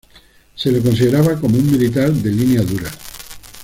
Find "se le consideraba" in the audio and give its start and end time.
0.55-1.39